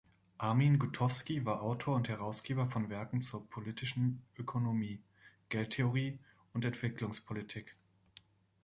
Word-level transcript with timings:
Armin 0.39 0.79
Gutowski 0.79 1.45
war 1.45 1.61
Autor 1.61 1.95
und 1.95 2.09
Herausgeber 2.09 2.65
von 2.67 2.89
Werken 2.89 3.21
zur 3.21 3.47
Politischen 3.47 4.23
Ökonomie, 4.35 4.99
Geldtheorie 5.49 6.17
und 6.53 6.65
Entwicklungspolitik. 6.65 7.75